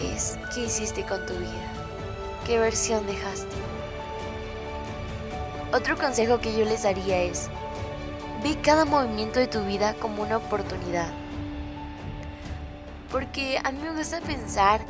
es 0.00 0.38
qué 0.54 0.64
hiciste 0.64 1.04
con 1.06 1.24
tu 1.26 1.34
vida, 1.34 1.72
qué 2.46 2.58
versión 2.58 3.06
dejaste. 3.06 3.56
Otro 5.72 5.96
consejo 5.96 6.40
que 6.40 6.56
yo 6.56 6.64
les 6.64 6.84
daría 6.84 7.22
es, 7.22 7.50
Ve 8.44 8.58
cada 8.60 8.84
movimiento 8.84 9.40
de 9.40 9.46
tu 9.46 9.64
vida 9.64 9.94
como 9.94 10.22
una 10.22 10.36
oportunidad. 10.36 11.08
Porque 13.10 13.58
a 13.64 13.72
mí 13.72 13.78
me 13.78 13.96
gusta 13.96 14.20
pensar 14.20 14.82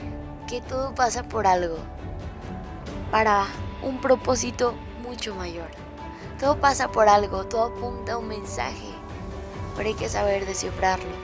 que 0.49 0.61
todo 0.61 0.93
pasa 0.93 1.23
por 1.23 1.47
algo, 1.47 1.77
para 3.13 3.47
un 3.81 4.01
propósito 4.01 4.75
mucho 5.07 5.37
mayor. 5.37 5.69
Todo 6.41 6.61
pasa 6.61 6.91
por 6.91 7.09
algo, 7.09 7.45
todo 7.45 7.67
apunta 7.67 8.15
a 8.15 8.19
un 8.19 8.27
mensaje, 8.27 8.91
pero 9.77 9.89
hay 9.89 9.95
que 9.95 10.09
saber 10.09 10.47
descifrarlo. 10.47 11.15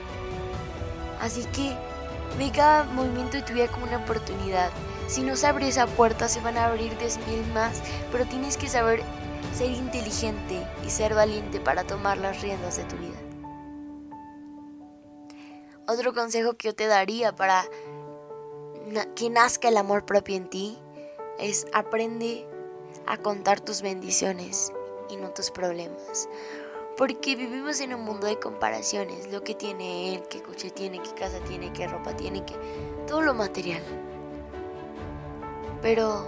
Así 1.19 1.43
que 1.51 1.75
ve 2.37 2.49
cada 2.49 2.85
movimiento 2.85 3.35
de 3.35 3.43
tu 3.43 3.51
vida 3.51 3.67
como 3.67 3.87
una 3.87 3.97
oportunidad. 3.97 4.69
Si 5.07 5.21
no 5.21 5.35
se 5.35 5.47
abre 5.47 5.67
esa 5.67 5.87
puerta, 5.87 6.27
se 6.29 6.39
van 6.41 6.57
a 6.57 6.65
abrir 6.65 6.97
10.000 6.97 7.53
más, 7.53 7.81
pero 8.11 8.25
tienes 8.25 8.57
que 8.57 8.69
saber 8.69 9.03
ser 9.55 9.71
inteligente 9.71 10.65
y 10.85 10.89
ser 10.89 11.13
valiente 11.13 11.59
para 11.59 11.83
tomar 11.83 12.17
las 12.17 12.41
riendas 12.41 12.77
de 12.77 12.83
tu 12.85 12.95
vida. 12.97 13.19
Otro 15.87 16.13
consejo 16.13 16.53
que 16.53 16.69
yo 16.69 16.75
te 16.75 16.87
daría 16.87 17.35
para 17.35 17.65
que 19.15 19.29
nazca 19.29 19.67
el 19.67 19.77
amor 19.77 20.05
propio 20.05 20.35
en 20.35 20.49
ti 20.49 20.77
es 21.39 21.65
aprende 21.73 22.47
a 23.07 23.17
contar 23.17 23.59
tus 23.59 23.81
bendiciones 23.81 24.71
y 25.09 25.17
no 25.17 25.31
tus 25.31 25.51
problemas. 25.51 26.29
Porque 26.97 27.35
vivimos 27.35 27.81
en 27.81 27.93
un 27.93 28.01
mundo 28.01 28.27
de 28.27 28.39
comparaciones, 28.39 29.31
lo 29.31 29.43
que 29.43 29.55
tiene 29.55 30.13
él, 30.15 30.23
qué 30.29 30.41
coche 30.41 30.69
tiene, 30.71 31.01
qué 31.01 31.11
casa 31.13 31.39
tiene, 31.47 31.73
qué 31.73 31.87
ropa 31.87 32.15
tiene, 32.15 32.45
qué 32.45 32.55
todo 33.07 33.21
lo 33.21 33.33
material. 33.33 33.81
Pero 35.81 36.25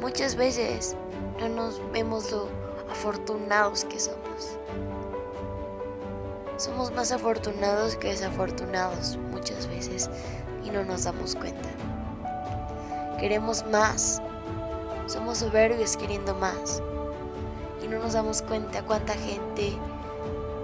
muchas 0.00 0.34
veces 0.34 0.96
no 1.38 1.48
nos 1.48 1.80
vemos 1.92 2.30
lo 2.30 2.48
afortunados 2.90 3.84
que 3.84 4.00
somos. 4.00 4.58
Somos 6.56 6.92
más 6.92 7.12
afortunados 7.12 7.96
que 7.96 8.08
desafortunados 8.08 9.18
muchas 9.30 9.66
veces 9.66 10.10
y 10.64 10.70
no 10.70 10.84
nos 10.84 11.04
damos 11.04 11.34
cuenta. 11.34 11.68
Queremos 13.18 13.64
más. 13.66 14.22
Somos 15.06 15.38
soberbios 15.38 15.96
queriendo 15.96 16.34
más. 16.34 16.82
Y 17.82 17.88
no 17.88 17.98
nos 17.98 18.12
damos 18.14 18.42
cuenta 18.42 18.82
cuánta 18.82 19.14
gente 19.14 19.72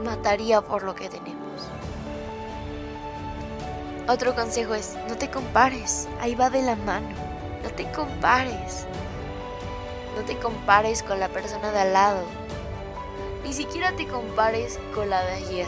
mataría 0.05 0.61
por 0.61 0.83
lo 0.83 0.95
que 0.95 1.09
tenemos. 1.09 1.37
Otro 4.09 4.35
consejo 4.35 4.75
es, 4.75 4.97
no 5.09 5.17
te 5.17 5.31
compares. 5.31 6.09
Ahí 6.21 6.35
va 6.35 6.49
de 6.49 6.63
la 6.63 6.77
mano. 6.77 7.26
No 7.67 7.73
te 7.73 7.91
compares. 7.91 8.87
No 10.15 10.23
te 10.23 10.39
compares 10.39 11.03
con 11.03 11.19
la 11.19 11.29
persona 11.29 11.73
de 11.73 11.81
al 11.81 11.93
lado. 11.93 12.23
Ni 13.43 13.53
siquiera 13.53 13.91
te 13.91 14.07
compares 14.07 14.79
con 14.95 15.11
la 15.11 15.25
de 15.25 15.33
ayer. 15.33 15.67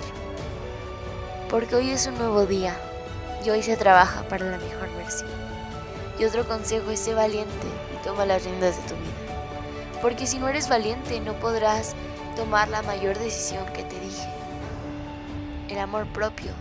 Porque 1.50 1.74
hoy 1.74 1.90
es 1.90 2.06
un 2.06 2.16
nuevo 2.16 2.46
día 2.46 2.76
y 3.44 3.50
hoy 3.50 3.64
se 3.64 3.76
trabaja 3.76 4.22
para 4.28 4.46
la 4.46 4.58
mejor 4.58 4.94
versión. 4.94 5.28
Y 6.20 6.24
otro 6.24 6.46
consejo 6.46 6.88
es 6.92 7.00
ser 7.00 7.16
valiente 7.16 7.66
y 7.92 8.04
toma 8.04 8.26
las 8.26 8.44
riendas 8.44 8.76
de 8.76 8.82
tu 8.82 8.94
vida. 8.94 9.98
Porque 10.00 10.28
si 10.28 10.38
no 10.38 10.46
eres 10.46 10.68
valiente 10.68 11.18
no 11.18 11.32
podrás 11.40 11.96
tomar 12.36 12.68
la 12.68 12.82
mayor 12.82 13.18
decisión 13.18 13.66
que 13.72 13.82
te 13.82 13.98
dije. 13.98 14.28
El 15.68 15.80
amor 15.80 16.06
propio. 16.12 16.52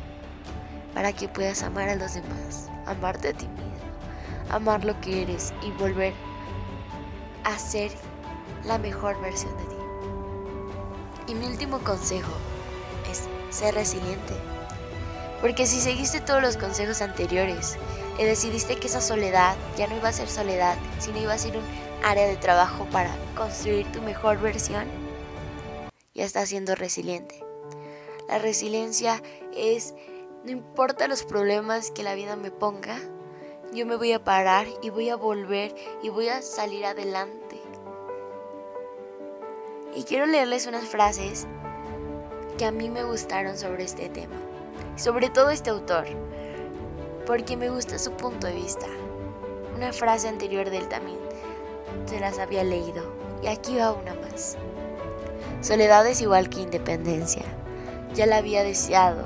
Para 0.96 1.14
que 1.14 1.30
puedas 1.30 1.62
amar 1.62 1.90
a 1.90 1.96
los 1.96 2.16
demás, 2.16 2.72
amarte 2.88 3.30
a 3.30 3.34
ti 3.34 3.48
mismo, 3.48 3.67
amar 4.50 4.86
lo 4.86 5.00
que 5.02 5.24
eres 5.24 5.54
y 5.62 5.72
volver 5.72 6.14
a 7.44 7.58
ser 7.58 7.92
la 8.66 8.78
mejor 8.78 9.20
versión 9.22 9.56
de 9.58 9.64
ti. 9.64 9.76
Y 11.28 11.36
mi 11.36 11.46
último 11.46 11.80
consejo 11.80 12.32
es 13.10 13.24
ser 13.50 13.76
resiliente. 13.76 14.34
Porque 15.42 15.68
si 15.68 15.80
seguiste 15.80 16.20
todos 16.20 16.42
los 16.42 16.58
consejos 16.58 17.02
anteriores 17.02 17.78
y 18.18 18.24
decidiste 18.24 18.78
que 18.78 18.88
esa 18.88 19.02
soledad 19.02 19.56
ya 19.78 19.88
no 19.88 19.96
iba 19.96 20.10
a 20.10 20.14
ser 20.14 20.28
soledad, 20.28 20.78
sino 21.00 21.20
iba 21.20 21.34
a 21.34 21.38
ser 21.38 21.56
un 21.58 21.64
área 22.04 22.28
de 22.28 22.38
trabajo 22.38 22.86
para 22.92 23.16
construir 23.36 23.92
tu 23.92 24.02
mejor 24.02 24.40
versión, 24.40 24.86
ya 26.14 26.26
estás 26.26 26.50
siendo 26.50 26.76
resiliente. 26.76 27.44
La 28.28 28.40
resiliencia 28.40 29.22
es, 29.56 29.94
no 30.44 30.52
importa 30.52 31.08
los 31.08 31.24
problemas 31.24 31.92
que 31.92 32.04
la 32.04 32.16
vida 32.16 32.36
me 32.36 32.52
ponga, 32.52 33.00
yo 33.74 33.86
me 33.86 33.96
voy 33.96 34.14
a 34.14 34.24
parar 34.24 34.66
y 34.82 34.90
voy 34.90 35.10
a 35.10 35.16
volver 35.16 35.74
y 36.02 36.10
voy 36.10 36.30
a 36.30 36.42
salir 36.42 36.86
adelante. 36.86 37.62
Y 39.96 40.04
quiero 40.04 40.26
leerles 40.26 40.68
unas 40.68 40.86
frases 40.86 41.48
que 42.58 42.66
a 42.66 42.72
mí 42.72 42.90
me 42.90 43.04
gustaron 43.04 43.58
sobre 43.58 43.84
este 43.84 44.10
tema, 44.10 44.36
sobre 44.96 45.30
todo 45.30 45.50
este 45.50 45.70
autor, 45.70 46.06
porque 47.26 47.58
me 47.58 47.70
gusta 47.70 48.00
su 48.00 48.12
punto 48.12 48.48
de 48.48 48.54
vista. 48.54 48.88
Una 49.76 49.94
frase 49.94 50.28
anterior 50.28 50.70
de 50.70 50.78
él 50.78 50.88
también 50.88 51.20
se 52.06 52.20
las 52.20 52.40
había 52.40 52.64
leído 52.64 53.04
y 53.44 53.48
aquí 53.48 53.78
va 53.78 53.92
una 53.92 54.14
más. 54.16 54.58
Soledad 55.62 56.08
es 56.08 56.22
igual 56.22 56.50
que 56.50 56.62
independencia. 56.62 57.44
Ya 58.14 58.26
la 58.26 58.38
había 58.38 58.64
deseado 58.64 59.26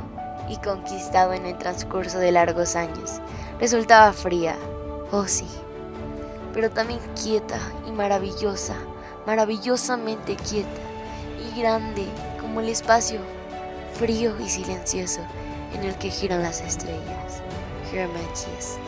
y 0.50 0.58
conquistado 0.58 1.34
en 1.34 1.46
el 1.46 1.58
transcurso 1.58 2.18
de 2.20 2.32
largos 2.32 2.76
años 2.76 3.22
Resultaba 3.62 4.12
fría, 4.12 4.56
oh 5.12 5.28
sí, 5.28 5.46
pero 6.52 6.72
también 6.72 7.00
quieta 7.14 7.60
y 7.88 7.92
maravillosa, 7.92 8.74
maravillosamente 9.28 10.36
quieta 10.36 10.82
y 11.40 11.62
grande 11.62 12.08
como 12.40 12.62
el 12.62 12.70
espacio 12.70 13.20
frío 13.94 14.34
y 14.40 14.50
silencioso 14.50 15.22
en 15.76 15.84
el 15.84 15.96
que 16.00 16.10
giran 16.10 16.42
las 16.42 16.60
estrellas. 16.62 17.44
Hermanches. 17.94 18.80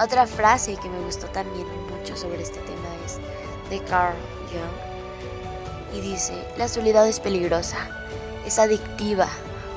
Otra 0.00 0.24
frase 0.28 0.76
que 0.76 0.88
me 0.88 1.00
gustó 1.00 1.26
también 1.26 1.66
mucho 1.90 2.16
sobre 2.16 2.44
este 2.44 2.60
tema 2.60 2.88
es 3.04 3.18
de 3.68 3.84
Carl 3.86 4.14
Jung 4.52 5.98
y 5.98 6.02
dice, 6.02 6.34
la 6.56 6.68
soledad 6.68 7.08
es 7.08 7.18
peligrosa, 7.18 7.78
es 8.46 8.60
adictiva. 8.60 9.26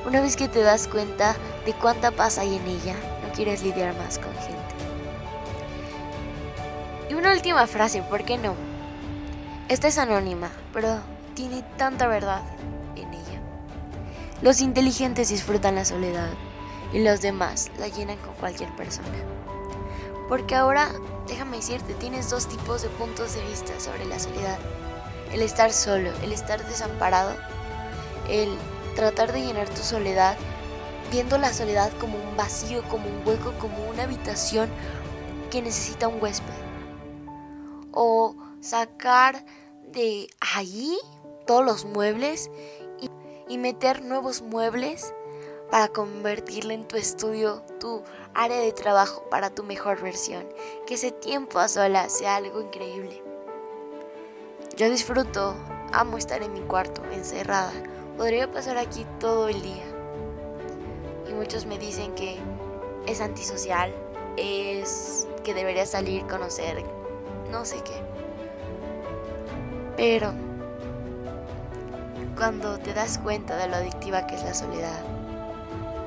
Una 0.06 0.20
vez 0.20 0.36
que 0.36 0.46
te 0.46 0.60
das 0.60 0.86
cuenta 0.86 1.34
de 1.64 1.72
cuánta 1.74 2.10
paz 2.10 2.38
hay 2.38 2.56
en 2.56 2.66
ella, 2.66 2.94
no 3.22 3.32
quieres 3.32 3.62
lidiar 3.62 3.96
más 3.96 4.18
con 4.18 4.32
gente. 4.34 4.74
Y 7.10 7.14
una 7.14 7.32
última 7.32 7.66
frase, 7.66 8.02
¿por 8.02 8.24
qué 8.24 8.38
no? 8.38 8.54
Esta 9.68 9.88
es 9.88 9.98
anónima, 9.98 10.50
pero 10.72 11.00
tiene 11.34 11.62
tanta 11.76 12.06
verdad 12.06 12.42
en 12.96 13.12
ella. 13.12 13.40
Los 14.42 14.60
inteligentes 14.60 15.28
disfrutan 15.28 15.74
la 15.74 15.84
soledad 15.84 16.30
y 16.92 17.02
los 17.02 17.20
demás 17.20 17.70
la 17.78 17.88
llenan 17.88 18.16
con 18.18 18.34
cualquier 18.34 18.74
persona. 18.76 19.08
Porque 20.28 20.54
ahora, 20.54 20.88
déjame 21.26 21.56
decirte, 21.56 21.94
tienes 21.94 22.30
dos 22.30 22.46
tipos 22.46 22.82
de 22.82 22.88
puntos 22.88 23.34
de 23.34 23.44
vista 23.44 23.78
sobre 23.80 24.04
la 24.06 24.18
soledad. 24.18 24.58
El 25.32 25.42
estar 25.42 25.72
solo, 25.72 26.10
el 26.22 26.32
estar 26.32 26.64
desamparado, 26.66 27.36
el 28.28 28.56
tratar 28.96 29.32
de 29.32 29.42
llenar 29.42 29.68
tu 29.68 29.82
soledad, 29.82 30.36
viendo 31.10 31.38
la 31.38 31.52
soledad 31.52 31.92
como 31.98 32.16
un 32.16 32.36
vacío, 32.36 32.82
como 32.88 33.08
un 33.08 33.26
hueco, 33.26 33.52
como 33.58 33.88
una 33.88 34.04
habitación 34.04 34.70
que 35.50 35.62
necesita 35.62 36.08
un 36.08 36.22
huésped. 36.22 36.54
O 37.92 38.36
sacar 38.60 39.44
de 39.88 40.28
allí 40.54 40.96
todos 41.46 41.64
los 41.64 41.84
muebles 41.84 42.50
y, 43.48 43.58
meter 43.58 44.02
nuevos 44.02 44.42
muebles 44.42 45.12
para 45.70 45.88
convertirlo 45.88 46.72
en 46.72 46.86
tu 46.86 46.96
estudio, 46.96 47.62
tu 47.80 48.02
área 48.32 48.58
de 48.58 48.72
trabajo 48.72 49.24
para 49.28 49.50
tu 49.50 49.64
mejor 49.64 50.00
versión. 50.00 50.46
Que 50.86 50.94
ese 50.94 51.10
tiempo 51.10 51.58
a 51.58 51.68
solas 51.68 52.16
sea 52.16 52.36
algo 52.36 52.60
increíble. 52.60 53.22
Yo 54.76 54.88
disfruto, 54.88 55.56
amo 55.92 56.16
estar 56.16 56.42
en 56.42 56.52
mi 56.52 56.60
cuarto, 56.60 57.02
encerrada. 57.12 57.72
Podría 58.16 58.50
pasar 58.50 58.78
aquí 58.78 59.04
todo 59.18 59.48
el 59.48 59.60
día. 59.60 59.89
Y 61.30 61.32
muchos 61.32 61.64
me 61.64 61.78
dicen 61.78 62.12
que 62.14 62.38
es 63.06 63.20
antisocial, 63.20 63.94
es 64.36 65.28
que 65.44 65.54
debería 65.54 65.86
salir, 65.86 66.26
conocer, 66.26 66.82
no 67.52 67.64
sé 67.64 67.76
qué. 67.84 67.94
Pero 69.96 70.32
cuando 72.36 72.78
te 72.78 72.94
das 72.94 73.18
cuenta 73.18 73.56
de 73.56 73.68
lo 73.68 73.76
adictiva 73.76 74.26
que 74.26 74.34
es 74.34 74.42
la 74.42 74.54
soledad, 74.54 75.04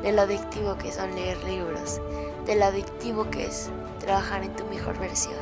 de 0.02 0.12
lo 0.12 0.24
adictivo 0.24 0.78
que 0.78 0.92
son 0.92 1.16
leer 1.16 1.42
libros, 1.46 2.02
de 2.46 2.56
lo 2.56 2.66
adictivo 2.66 3.30
que 3.30 3.46
es 3.46 3.70
trabajar 4.00 4.44
en 4.44 4.54
tu 4.56 4.66
mejor 4.66 5.00
versión. 5.00 5.40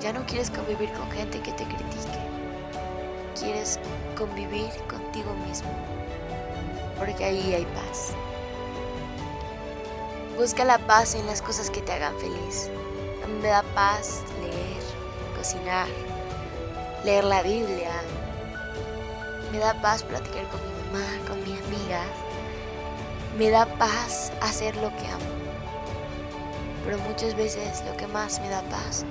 Ya 0.00 0.12
no 0.12 0.26
quieres 0.26 0.50
convivir 0.50 0.92
con 0.92 1.10
gente 1.10 1.40
que 1.40 1.52
te 1.52 1.64
critique. 1.64 2.18
Quieres 3.38 3.80
convivir 4.16 4.68
contigo 4.88 5.32
mismo, 5.48 5.70
porque 6.98 7.24
ahí 7.24 7.54
hay 7.54 7.64
paz. 7.66 8.12
Busca 10.36 10.64
la 10.64 10.78
paz 10.78 11.14
en 11.14 11.26
las 11.26 11.42
cosas 11.42 11.70
que 11.70 11.80
te 11.80 11.92
hagan 11.92 12.16
feliz. 12.18 12.70
A 13.24 13.26
mí 13.26 13.34
me 13.42 13.48
da 13.48 13.62
paz 13.74 14.22
leer, 14.40 14.82
cocinar, 15.36 15.88
leer 17.04 17.24
la 17.24 17.42
Biblia. 17.42 17.90
Me 19.52 19.58
da 19.58 19.74
paz 19.80 20.02
platicar 20.02 20.46
con 20.48 20.60
mi 20.60 20.92
mamá, 20.92 21.06
con 21.26 21.38
mi 21.42 21.58
amiga, 21.58 22.02
me 23.38 23.50
da 23.50 23.66
paz 23.78 24.32
hacer 24.40 24.76
lo 24.76 24.90
que 24.96 25.06
amo. 25.06 25.24
Pero 26.84 26.98
muchas 26.98 27.34
veces 27.36 27.82
lo 27.86 27.96
que 27.96 28.06
más 28.06 28.40
me 28.40 28.48
da 28.48 28.62
paz 28.62 29.04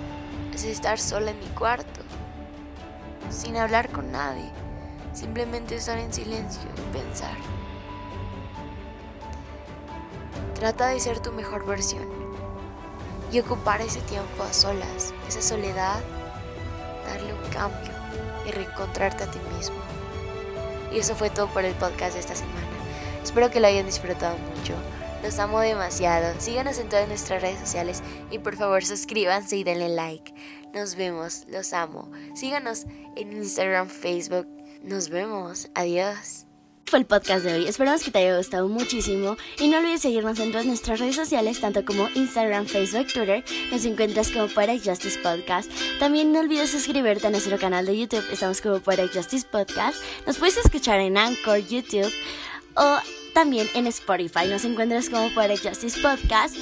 es 0.54 0.64
estar 0.64 1.00
sola 1.00 1.32
en 1.32 1.40
mi 1.40 1.46
cuarto, 1.48 2.02
sin 3.30 3.58
hablar 3.58 3.90
con 3.92 4.12
nadie, 4.12 4.50
simplemente 5.14 5.76
estar 5.76 5.98
en 5.98 6.12
silencio 6.12 6.68
y 6.76 6.98
pensar. 6.98 7.38
Trata 10.58 10.88
de 10.88 11.00
ser 11.00 11.20
tu 11.20 11.32
mejor 11.32 11.68
versión 11.68 12.08
y 13.32 13.40
ocupar 13.40 13.80
ese 13.82 14.02
tiempo 14.02 14.42
a 14.42 14.52
solas, 14.54 15.14
esa 15.28 15.42
soledad, 15.42 16.00
darle 17.06 17.32
un 17.32 17.50
cambio 17.52 17.92
y 18.48 18.52
reencontrarte 18.52 19.26
a 19.26 19.32
ti 19.32 19.38
mismo. 19.56 19.76
Y 20.92 20.98
eso 20.98 21.16
fue 21.16 21.30
todo 21.30 21.48
por 21.48 21.64
el 21.64 21.76
podcast 21.76 22.16
de 22.16 22.22
esta 22.22 22.36
semana. 22.36 22.68
Espero 23.24 23.52
que 23.52 23.60
lo 23.60 23.68
hayan 23.68 23.86
disfrutado 23.86 24.36
mucho. 24.38 24.74
Los 25.22 25.38
amo 25.38 25.60
demasiado. 25.60 26.34
Síganos 26.40 26.80
en 26.80 26.90
todas 26.90 27.08
nuestras 27.08 27.42
redes 27.42 27.60
sociales 27.60 28.02
y 28.32 28.40
por 28.40 28.56
favor 28.56 28.84
suscríbanse 28.84 29.58
y 29.58 29.64
denle 29.64 29.90
like. 29.90 30.34
Nos 30.74 30.96
vemos, 30.96 31.46
los 31.50 31.72
amo. 31.74 32.10
Síganos 32.34 32.86
en 33.16 33.32
Instagram, 33.34 33.90
Facebook. 33.90 34.48
Nos 34.82 35.10
vemos. 35.10 35.70
Adiós 35.76 36.47
fue 36.88 37.00
el 37.00 37.06
podcast 37.06 37.44
de 37.44 37.54
hoy. 37.54 37.68
Esperamos 37.68 38.02
que 38.02 38.12
te 38.12 38.20
haya 38.20 38.38
gustado 38.38 38.68
muchísimo 38.70 39.36
y 39.60 39.68
no 39.68 39.78
olvides 39.78 40.02
seguirnos 40.02 40.40
en 40.40 40.52
todas 40.52 40.66
nuestras 40.66 41.00
redes 41.00 41.16
sociales, 41.16 41.60
tanto 41.60 41.84
como 41.84 42.08
Instagram, 42.16 42.66
Facebook, 42.66 43.08
Twitter. 43.14 43.44
Nos 43.72 43.84
encuentras 43.84 44.32
como 44.32 44.48
Poetic 44.48 44.86
Justice 44.86 45.20
Podcast. 45.20 45.70
También 46.00 46.32
no 46.32 46.40
olvides 46.40 46.72
suscribirte 46.72 47.28
a 47.28 47.30
nuestro 47.30 47.58
canal 47.58 47.86
de 47.86 47.98
YouTube. 47.98 48.24
Estamos 48.32 48.62
como 48.62 48.80
Poetic 48.80 49.14
Justice 49.14 49.46
Podcast. 49.50 49.98
Nos 50.26 50.38
puedes 50.38 50.58
escuchar 50.58 51.00
en 51.02 51.18
Anchor, 51.18 51.60
YouTube 51.60 52.12
o 52.76 52.98
también 53.34 53.68
en 53.74 53.88
Spotify. 53.88 54.48
Nos 54.48 54.64
encuentras 54.64 55.10
como 55.10 55.30
Poetic 55.34 55.68
Justice 55.68 56.00
Podcast 56.02 56.56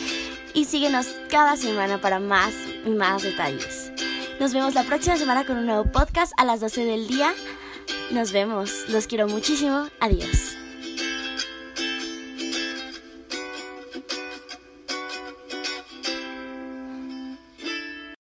y 0.55 0.65
síguenos 0.65 1.07
cada 1.29 1.55
semana 1.55 2.01
para 2.01 2.19
más 2.19 2.53
y 2.85 2.89
más 2.89 3.21
detalles. 3.21 3.91
Nos 4.39 4.53
vemos 4.53 4.73
la 4.73 4.83
próxima 4.83 5.17
semana 5.17 5.45
con 5.45 5.57
un 5.57 5.67
nuevo 5.67 5.85
podcast 5.91 6.33
a 6.37 6.45
las 6.45 6.61
12 6.61 6.83
del 6.83 7.07
día. 7.07 7.31
Nos 8.11 8.31
vemos. 8.31 8.87
Los 8.89 9.07
quiero 9.07 9.27
muchísimo. 9.27 9.87
Adiós. 9.99 10.57